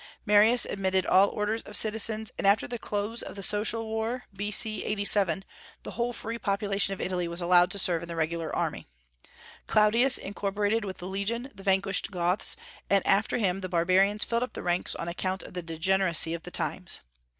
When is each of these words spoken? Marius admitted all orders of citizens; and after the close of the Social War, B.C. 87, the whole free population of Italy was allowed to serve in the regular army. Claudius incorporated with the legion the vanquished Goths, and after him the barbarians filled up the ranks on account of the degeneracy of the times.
Marius 0.25 0.65
admitted 0.65 1.05
all 1.05 1.29
orders 1.29 1.61
of 1.61 1.77
citizens; 1.77 2.31
and 2.39 2.47
after 2.47 2.67
the 2.67 2.79
close 2.79 3.21
of 3.21 3.35
the 3.35 3.43
Social 3.43 3.85
War, 3.87 4.23
B.C. 4.35 4.83
87, 4.83 5.45
the 5.83 5.91
whole 5.91 6.11
free 6.11 6.39
population 6.39 6.91
of 6.95 6.99
Italy 6.99 7.27
was 7.27 7.39
allowed 7.39 7.69
to 7.69 7.77
serve 7.77 8.01
in 8.01 8.07
the 8.07 8.15
regular 8.15 8.49
army. 8.55 8.87
Claudius 9.67 10.17
incorporated 10.17 10.83
with 10.85 10.97
the 10.97 11.07
legion 11.07 11.51
the 11.53 11.61
vanquished 11.61 12.09
Goths, 12.09 12.57
and 12.89 13.05
after 13.05 13.37
him 13.37 13.61
the 13.61 13.69
barbarians 13.69 14.25
filled 14.25 14.41
up 14.41 14.53
the 14.53 14.63
ranks 14.63 14.95
on 14.95 15.07
account 15.07 15.43
of 15.43 15.53
the 15.53 15.61
degeneracy 15.61 16.33
of 16.33 16.41
the 16.41 16.49
times. 16.49 17.01